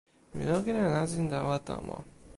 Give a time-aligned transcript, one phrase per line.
[0.35, 1.97] mi lukin e nasin tawa tomo.